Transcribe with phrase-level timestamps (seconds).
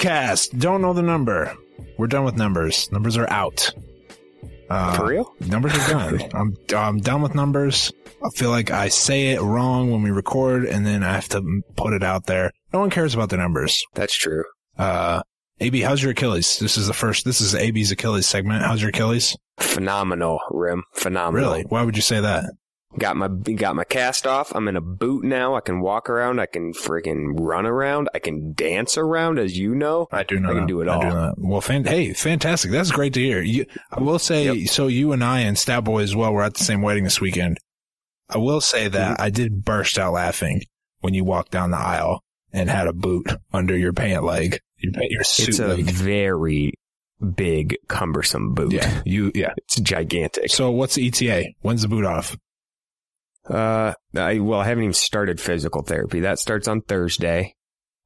[0.00, 0.58] Rimcast.
[0.58, 1.54] Don't know the number.
[1.98, 2.90] We're done with numbers.
[2.90, 3.70] Numbers are out.
[4.70, 5.34] Uh, For real?
[5.40, 6.20] Numbers are done.
[6.34, 7.92] I'm I'm done with numbers.
[8.24, 11.62] I feel like I say it wrong when we record, and then I have to
[11.76, 12.50] put it out there.
[12.72, 13.84] No one cares about the numbers.
[13.94, 14.44] That's true.
[14.78, 15.22] Uh,
[15.60, 16.58] AB, how's your Achilles?
[16.58, 17.24] This is the first.
[17.24, 18.64] This is AB's Achilles segment.
[18.64, 19.36] How's your Achilles?
[19.58, 20.84] Phenomenal, Rim.
[20.94, 21.50] Phenomenal.
[21.50, 21.62] Really?
[21.68, 22.44] Why would you say that?
[22.98, 24.52] Got my got my cast off.
[24.52, 25.54] I'm in a boot now.
[25.54, 26.40] I can walk around.
[26.40, 28.08] I can freaking run around.
[28.14, 30.08] I can dance around, as you know.
[30.10, 30.50] I do know.
[30.50, 31.00] I can do it I all.
[31.02, 31.34] that.
[31.38, 32.72] Well, fan- hey, fantastic.
[32.72, 33.42] That's great to hear.
[33.42, 34.68] You, I will say, Yep.
[34.70, 37.20] so you and I and Stat Boy as well were at the same wedding this
[37.20, 37.58] weekend.
[38.28, 39.22] I will say that Mm-hmm.
[39.22, 40.62] I did burst out laughing
[40.98, 44.92] when you walked down the aisle and had a boot under your pant leg, your,
[45.08, 45.84] your suit It's a leg.
[45.84, 46.74] very
[47.36, 48.72] big, cumbersome boot.
[48.72, 49.52] Yeah, you, yeah.
[49.58, 50.50] It's gigantic.
[50.50, 51.50] So what's the ETA?
[51.60, 52.36] When's the boot off?
[53.48, 56.20] Uh, I well, I haven't even started physical therapy.
[56.20, 57.54] That starts on Thursday.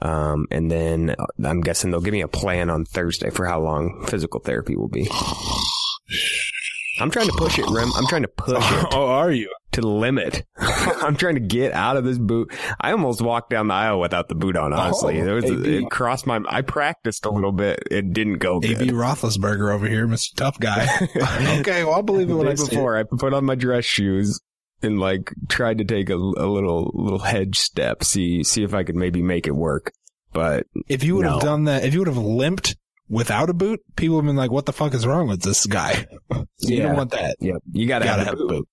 [0.00, 3.60] Um, and then uh, I'm guessing they'll give me a plan on Thursday for how
[3.60, 5.08] long physical therapy will be.
[7.00, 7.90] I'm trying to push it, Rim.
[7.96, 9.52] I'm trying to push it oh, are you?
[9.72, 10.44] to the limit.
[10.58, 12.52] I'm trying to get out of this boot.
[12.80, 14.72] I almost walked down the aisle without the boot on.
[14.72, 16.40] Honestly, Oh, it crossed my.
[16.48, 17.82] I practiced a little bit.
[17.90, 18.80] It didn't go good.
[18.80, 20.34] AB Roethlisberger over here, Mr.
[20.34, 20.88] Tough Guy.
[21.60, 22.70] okay, well, I'll believe it when I see it.
[22.70, 24.40] before, I put on my dress shoes
[24.82, 28.84] and like tried to take a, a little little hedge step, see see if I
[28.84, 29.92] could maybe make it work.
[30.32, 32.76] But If you would have done that, if you would have limped
[33.08, 35.64] without a boot, people would have been like, "What the fuck is wrong with this
[35.66, 36.82] guy?" So You Yeah.
[36.88, 37.36] don't want that.
[37.40, 38.48] yeah, you gotta, Gotta have, a boot.
[38.48, 38.68] boot.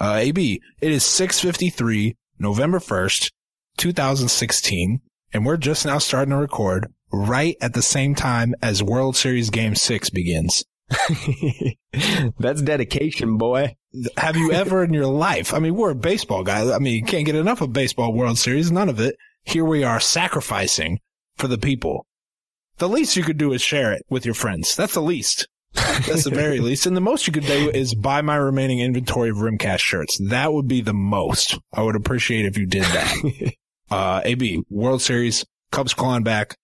[0.00, 3.32] Uh, AB, it is six fifty three, November first,
[3.76, 5.00] two thousand sixteen,
[5.32, 9.48] and we're just now starting to record right at the same time as World Series
[9.50, 10.64] Game Six begins.
[12.38, 13.76] That's dedication, boy.
[14.16, 15.54] Have you ever in your life?
[15.54, 16.74] I mean, we're a baseball guy.
[16.74, 18.70] I mean, you can't get enough of baseball World Series.
[18.70, 19.16] None of it.
[19.44, 21.00] Here we are sacrificing
[21.36, 22.06] for the people.
[22.78, 24.76] The least you could do is share it with your friends.
[24.76, 25.48] That's the least.
[25.74, 26.86] That's the very least.
[26.86, 30.18] And the most you could do is buy my remaining inventory of Rimcast shirts.
[30.28, 31.58] That would be the most.
[31.72, 33.52] I would appreciate if you did that.
[33.90, 36.56] uh, AB, World Series, Cubs clawing back.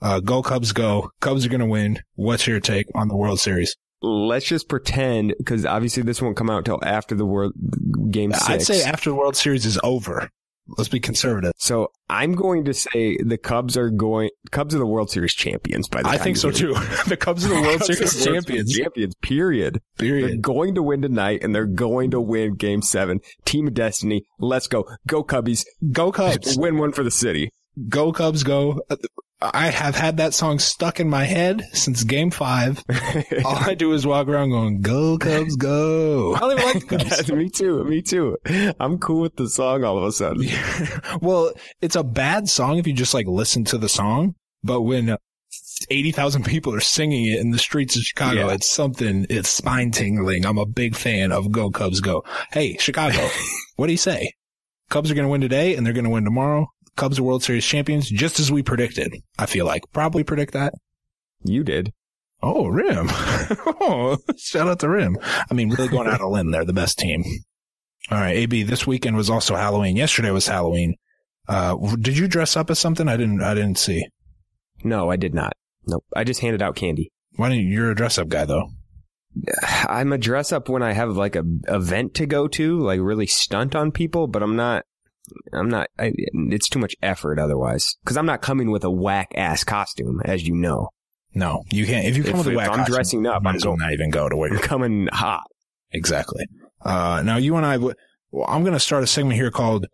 [0.00, 1.10] Uh, go Cubs go.
[1.20, 2.00] Cubs are going to win.
[2.14, 3.76] What's your take on the World Series?
[4.02, 7.52] Let's just pretend because obviously this won't come out till after the world
[8.10, 10.28] game 6 I'd say after the World Series is over.
[10.68, 11.52] Let's be conservative.
[11.56, 14.30] so I'm going to say the Cubs are going.
[14.52, 16.14] Cubs are the World Series champions by the way.
[16.14, 16.72] I think so too.
[17.08, 18.72] the Cubs are the World Series the champions.
[18.76, 19.14] Champions.
[19.22, 19.80] Period.
[19.98, 20.30] Period.
[20.30, 23.20] They're going to win tonight, and they're going to win Game Seven.
[23.44, 24.24] Team of Destiny.
[24.38, 24.88] Let's go.
[25.06, 25.64] Go Cubbies.
[25.90, 26.56] Go Cubs.
[26.62, 27.50] Win one for the city.
[27.88, 28.44] Go Cubs.
[28.44, 28.82] Go.
[29.52, 32.84] I have had that song stuck in my head since Game Five.
[33.44, 37.32] All I do is walk around going, "Go Cubs, go." I don't even like Cubs.
[37.32, 37.82] me too.
[37.84, 38.36] Me too.
[38.78, 40.46] I'm cool with the song all of a sudden.
[41.20, 45.16] well, it's a bad song if you just like listen to the song, but when
[45.90, 48.54] eighty thousand people are singing it in the streets of Chicago, Yeah.
[48.54, 49.26] it's something.
[49.28, 50.46] It's spine tingling.
[50.46, 52.24] I'm a big fan of Go Cubs, go.
[52.52, 53.28] Hey, Chicago,
[53.76, 54.34] what do you say?
[54.88, 56.68] Cubs are going to win today, and they're going to win tomorrow.
[56.96, 59.14] Cubs are World Series champions, just as we predicted.
[59.38, 60.74] I feel like probably predict that.
[61.42, 61.92] You did.
[62.42, 63.06] Oh, Rim.
[63.10, 65.16] oh, shout out to Rim.
[65.50, 66.50] I mean, really going out on a limb.
[66.50, 67.22] They're the best team.
[68.10, 68.64] All right, AB.
[68.64, 69.96] This weekend was also Halloween.
[69.96, 70.96] Yesterday was Halloween.
[71.48, 73.08] Uh, did you dress up as something?
[73.08, 73.42] I didn't.
[73.42, 74.06] I didn't see.
[74.84, 75.52] No, I did not.
[75.86, 76.04] Nope.
[76.14, 77.10] I just handed out candy.
[77.36, 77.74] Why didn't you?
[77.74, 78.70] You're a dress up guy though.
[79.62, 83.26] I'm a dress up when I have like a event to go to, like really
[83.26, 84.84] stunt on people, but I'm not.
[85.52, 85.88] I'm not.
[85.98, 90.20] I, it's too much effort otherwise, because I'm not coming with a whack ass costume,
[90.24, 90.88] as you know.
[91.34, 92.06] No, you can't.
[92.06, 94.10] If you come If- with a whack I'm costume, dressing up, I'm going- not even
[94.10, 95.44] go to where you're coming hot.
[95.92, 96.44] exactly.
[96.84, 97.74] Uh, now you and I.
[97.74, 97.94] w-
[98.46, 99.86] I'm going to start a segment here called.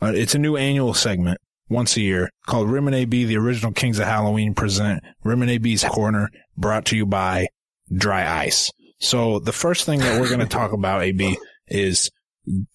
[0.00, 1.38] Uh, it's a new annual segment
[1.68, 5.50] once a year called Rim and AB, the original Kings of Halloween present Rim and
[5.50, 7.46] AB's Corner, brought to you by
[7.94, 8.70] Dry Ice.
[8.98, 11.38] So the first thing that we're going to talk about, AB,
[11.68, 12.10] is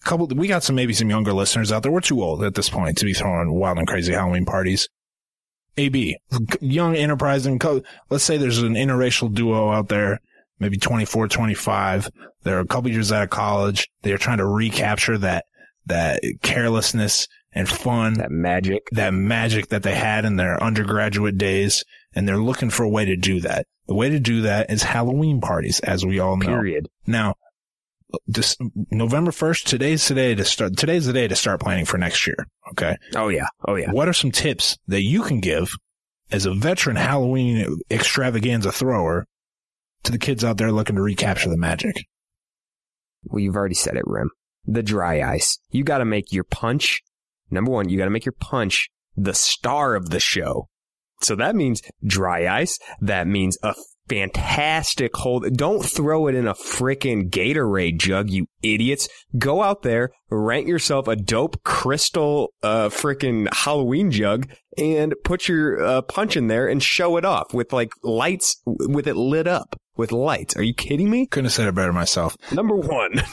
[0.04, 0.26] couple.
[0.28, 1.92] We got some maybe some younger listeners out there.
[1.92, 4.88] We're too old at this point to be throwing wild and crazy Halloween parties.
[5.76, 6.16] AB,
[6.60, 7.58] young enterprising.
[7.58, 10.20] co- Let's say there's an interracial duo out there,
[10.58, 12.08] maybe 24, 25.
[12.42, 13.88] They're a couple years out of college.
[14.02, 15.44] They're trying to recapture that
[15.86, 18.88] that carelessness and fun That magic.
[18.92, 23.04] that magic that they had in their undergraduate days, and they're looking for a way
[23.06, 23.66] to do that.
[23.86, 26.46] The way to do that is Halloween parties, as we all know.
[26.46, 26.88] Period.
[27.06, 27.36] Now,
[28.26, 28.56] this
[28.90, 30.76] November first, today's today to start.
[30.76, 32.46] Today's the day to start planning for next year.
[32.70, 33.46] Okay, Oh yeah.
[33.66, 33.90] Oh yeah.
[33.90, 35.70] what are some tips that you can give
[36.30, 39.26] as a veteran Halloween extravaganza thrower
[40.04, 41.96] to the kids out there looking to recapture the magic?
[43.24, 44.30] Well, you've already said it, Rim.
[44.64, 45.58] The dry ice.
[45.70, 47.02] You got to make your punch.
[47.50, 50.68] Number one, you got to make your punch the star of the show.
[51.20, 52.78] So that means dry ice.
[53.00, 53.74] That means a
[54.08, 55.52] fantastic hold.
[55.56, 59.08] Don't throw it in a freaking Gatorade jug, you idiots.
[59.36, 65.82] Go out there, rent yourself a dope crystal, uh, freaking Halloween jug and put your
[65.84, 69.76] uh, punch in there and show it off with like lights, with it lit up
[69.96, 70.56] with lights.
[70.56, 71.26] Are you kidding me?
[71.26, 72.36] Couldn't have said it better myself.
[72.52, 73.20] Number one.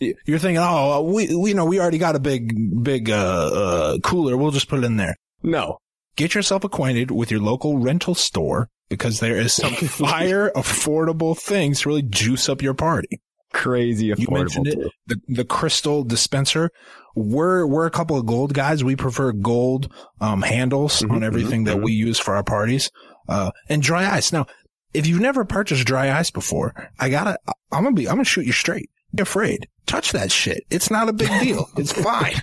[0.00, 3.98] You're thinking, oh, we, we, you know, we already got a big, big, uh, uh,
[4.00, 4.36] cooler.
[4.36, 5.16] We'll just put it in there.
[5.42, 5.78] No.
[6.16, 11.80] Get yourself acquainted with your local rental store because there is some fire affordable things
[11.80, 13.20] to really juice up your party.
[13.52, 14.18] Crazy affordable.
[14.18, 14.78] You mentioned it.
[15.06, 16.70] The, the crystal dispenser.
[17.14, 18.84] We're, we're a couple of gold guys.
[18.84, 21.78] We prefer gold, um, handles mm-hmm, on everything mm-hmm.
[21.78, 22.90] that we use for our parties.
[23.28, 24.32] Uh, and dry ice.
[24.32, 24.46] Now,
[24.92, 27.38] if you've never purchased dry ice before, I gotta,
[27.72, 28.90] I'm gonna be, I'm gonna shoot you straight.
[29.14, 29.68] Be afraid.
[29.86, 30.64] Touch that shit.
[30.70, 31.68] It's not a big deal.
[31.76, 32.34] It's fine.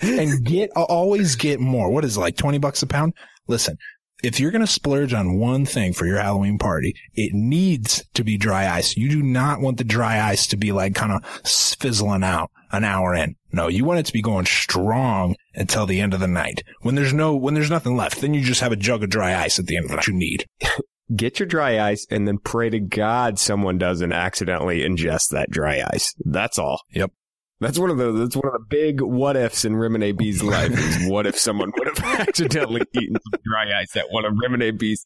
[0.00, 1.90] and get, always get more.
[1.90, 3.14] What is it, like 20 bucks a pound?
[3.48, 3.76] Listen,
[4.22, 8.24] if you're going to splurge on one thing for your Halloween party, it needs to
[8.24, 8.96] be dry ice.
[8.96, 12.84] You do not want the dry ice to be like kind of fizzling out an
[12.84, 13.36] hour in.
[13.52, 16.62] No, you want it to be going strong until the end of the night.
[16.80, 19.34] When there's no, when there's nothing left, then you just have a jug of dry
[19.42, 20.46] ice at the end of the night you need.
[21.14, 25.82] Get your dry ice and then pray to God someone doesn't accidentally ingest that dry
[25.92, 26.14] ice.
[26.24, 26.80] That's all.
[26.90, 27.12] Yep.
[27.62, 30.42] That's one of the that's one of the big what ifs in Rim and AB's
[30.42, 34.34] life is what if someone would have accidentally eaten some dry ice at one of
[34.36, 35.04] Rim and AB's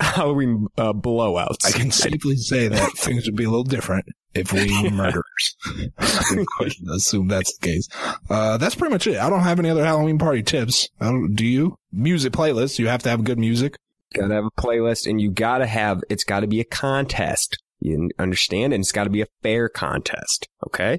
[0.00, 1.64] Halloween uh, blowouts.
[1.64, 4.04] I can safely say that things would be a little different
[4.34, 5.56] if we were murderers.
[5.98, 7.88] I assume that's the case.
[8.28, 9.16] Uh, that's pretty much it.
[9.16, 10.88] I don't have any other Halloween party tips.
[11.00, 11.76] do you?
[11.90, 12.78] Music playlists.
[12.78, 13.76] You have to have good music.
[14.12, 17.56] Gotta have a playlist and you gotta have, it's gotta be a contest.
[17.80, 18.72] You understand?
[18.72, 20.48] And it's gotta be a fair contest.
[20.66, 20.98] Okay?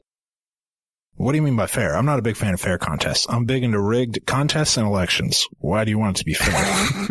[1.17, 1.95] What do you mean by fair?
[1.95, 3.25] I'm not a big fan of fair contests.
[3.29, 5.47] I'm big into rigged contests and elections.
[5.59, 7.07] Why do you want it to be fair?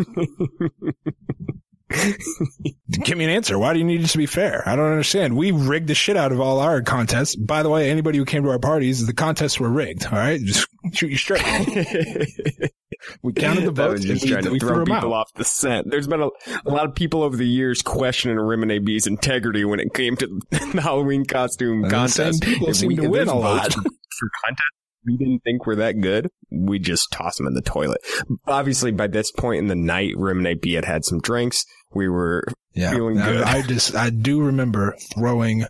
[3.05, 3.59] Give me an answer.
[3.59, 4.63] Why do you need it to be fair?
[4.67, 5.37] I don't understand.
[5.37, 7.37] We rigged the shit out of all our contests.
[7.37, 10.07] By the way, anybody who came to our parties, the contests were rigged.
[10.07, 11.43] All right, just shoot you straight.
[13.23, 14.03] we counted the votes.
[14.03, 15.91] just we, trying to throw people off the scent.
[15.91, 16.29] There's been a,
[16.67, 20.17] a, lot of people over the years questioning Rim and AB's integrity when it came
[20.17, 22.43] to the Halloween costume contest.
[22.43, 23.75] People if seem we, to win a lot
[24.19, 24.73] for contest
[25.07, 28.01] we didn't think we're that good, we just toss them in the toilet.
[28.47, 31.65] Obviously, by this point in the night, Rim and AB had had some drinks.
[31.95, 32.45] We were
[32.75, 33.43] yeah, feeling good.
[33.43, 35.67] I, I just, I do remember throwing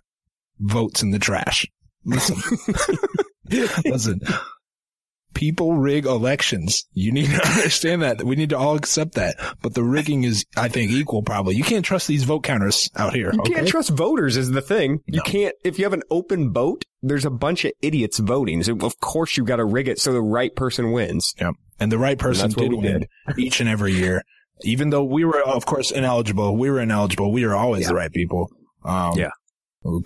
[0.58, 1.66] votes in the trash.
[2.04, 2.36] Listen,
[3.84, 4.20] listen,
[5.34, 6.84] people rig elections.
[6.92, 8.22] You need to understand that.
[8.22, 9.36] We need to all accept that.
[9.60, 11.56] But the rigging is, I think, equal probably.
[11.56, 13.30] You can't trust these vote counters out here.
[13.32, 13.54] You okay?
[13.54, 15.00] can't trust voters is the thing.
[15.06, 15.22] You no.
[15.24, 18.62] can't, if you have an open vote, there's a bunch of idiots voting.
[18.62, 21.34] So of course you got to rig it so the right person wins.
[21.38, 21.54] Yep.
[21.80, 23.38] And the right person did win did.
[23.38, 24.22] each and every year.
[24.62, 27.32] Even though we were, of course, ineligible, we were ineligible.
[27.32, 27.88] We were always yeah.
[27.88, 28.48] the right people.
[28.84, 29.30] Um, yeah.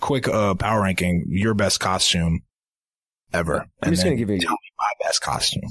[0.01, 2.41] Quick, uh, power ranking, your best costume
[3.33, 3.65] ever.
[3.81, 4.68] I'm just going to give you tell me my
[5.09, 5.63] best costume.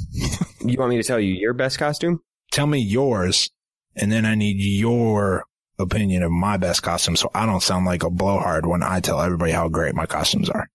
[0.64, 2.20] you want me to tell you your best costume?
[2.50, 3.50] Tell me yours,
[3.94, 5.44] and then I need your
[5.78, 9.20] opinion of my best costume, so I don't sound like a blowhard when I tell
[9.20, 10.66] everybody how great my costumes are.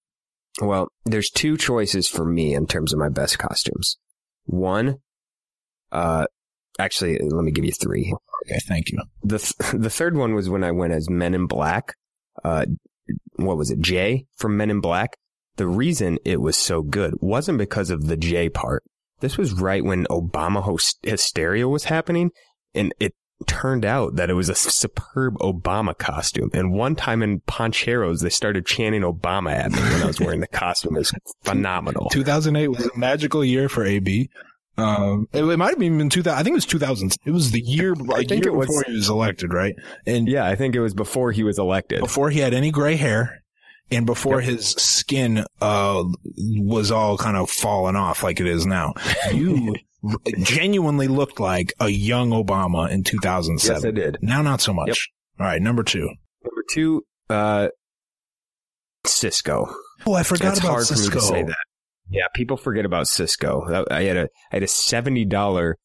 [0.61, 3.97] Well, there's two choices for me in terms of my best costumes.
[4.45, 4.99] One,
[5.91, 6.27] uh,
[6.79, 8.13] actually, let me give you three.
[8.45, 8.99] Okay, thank you.
[9.23, 11.95] The th- the third one was when I went as Men in Black.
[12.45, 12.65] Uh,
[13.35, 13.79] what was it?
[13.79, 15.17] Jay from Men in Black.
[15.55, 18.83] The reason it was so good wasn't because of the J part.
[19.19, 22.31] This was right when Obama hysteria was happening,
[22.73, 23.13] and it
[23.45, 26.49] turned out that it was a superb Obama costume.
[26.53, 30.39] And one time in Poncheros, they started chanting Obama at me when I was wearing
[30.39, 30.95] the costume.
[30.95, 32.09] It was phenomenal.
[32.09, 34.29] 2008 was a magical year for AB.
[34.75, 36.37] Um, it, it might have been 2000.
[36.37, 37.15] I think it was 2000.
[37.25, 39.75] It was the year, I think year it was, before he was elected, right?
[40.05, 41.99] And yeah, I think it was before he was elected.
[41.99, 43.42] Before he had any gray hair
[43.95, 44.49] and before yep.
[44.49, 46.03] his skin uh,
[46.37, 48.93] was all kind of falling off like it is now.
[49.31, 49.75] You
[50.39, 53.75] genuinely looked like a young Obama in 2007.
[53.75, 54.17] Yes, I did.
[54.21, 54.87] Now, not so much.
[54.87, 54.97] Yep.
[55.39, 56.09] All right, number two.
[56.43, 57.69] Number two, uh,
[59.05, 59.73] Sisqo.
[60.05, 61.09] Oh, I forgot it's about hard Sisqo.
[61.09, 61.65] For me to say that.
[62.09, 63.85] Yeah, people forget about Sisqo.
[63.89, 65.77] I had a I had a seventy dollar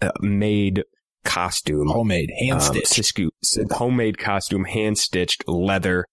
[0.00, 0.82] uh, made
[1.24, 6.06] costume, homemade, hand stitched, um, Sisqo homemade costume, hand stitched leather.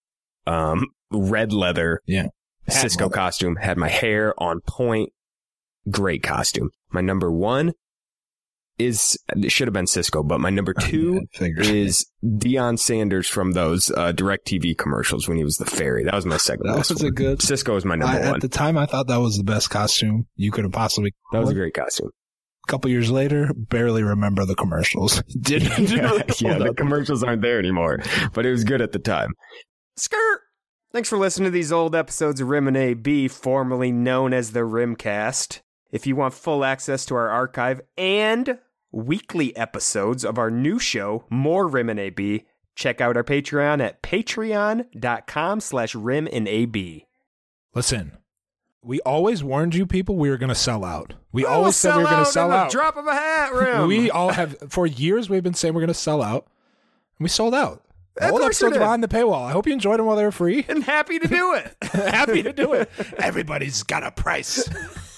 [0.46, 2.28] Um, red leather yeah.
[2.70, 3.14] Sisqo leather.
[3.14, 5.12] costume, had my hair on point.
[5.90, 6.70] Great costume.
[6.92, 7.74] My number one
[8.80, 13.92] is it should have been Sisqo, but my number two is Deion Sanders from those
[13.92, 16.06] uh, DirecTV commercials when he was the fairy.
[16.06, 16.68] That was my second.
[16.68, 17.06] That was one.
[17.06, 17.40] a good.
[17.40, 18.36] Sisqo was my number I, one.
[18.36, 21.14] At the time, I thought that was the best costume you could have possibly.
[21.34, 22.10] That was a great costume.
[22.68, 25.22] A couple years later, barely remember the commercials.
[25.40, 28.00] Didn't, yeah, yeah, the commercials aren't there anymore,
[28.34, 29.32] but it was good at the time.
[29.98, 30.42] Skirt.
[30.92, 34.62] Thanks for listening to these old episodes of Rim and AB, formerly known as the
[34.62, 35.60] Rimcast.
[35.92, 38.58] If you want full access to our archive and
[38.92, 44.02] weekly episodes of our new show, More Rim and AB, check out our Patreon at
[44.02, 47.06] patreon.com slash rim and AB.
[47.76, 48.18] Listen,
[48.82, 51.14] we always warned you people we were going to sell out.
[51.32, 52.72] We always said we were going to sell out.
[52.72, 53.88] drop of a hat, Rim.
[53.88, 56.46] We all have for years we've been saying we're going to sell out,
[57.20, 57.84] and we sold out.
[58.22, 59.46] Old episodes behind the paywall.
[59.46, 60.66] I hope you enjoyed them while they were free.
[60.68, 61.76] and happy to do it.
[61.92, 62.90] Happy to do it.
[63.18, 64.70] Everybody's got a price.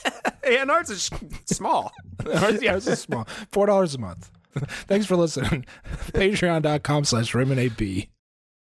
[0.43, 1.10] and ours is
[1.46, 1.91] small.
[2.25, 3.27] yeah, it's small.
[3.51, 4.31] Four dollars a month.
[4.88, 5.65] Thanks for listening.
[6.13, 8.10] Patreon.com slash Rim and AB.